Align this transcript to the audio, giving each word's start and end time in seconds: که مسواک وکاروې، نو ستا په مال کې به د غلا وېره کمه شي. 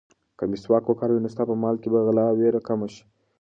که 0.37 0.43
مسواک 0.51 0.85
وکاروې، 0.87 1.19
نو 1.23 1.29
ستا 1.33 1.43
په 1.49 1.55
مال 1.61 1.75
کې 1.81 1.87
به 1.91 1.97
د 1.99 2.03
غلا 2.07 2.25
وېره 2.29 2.61
کمه 2.67 2.87
شي. 2.93 3.03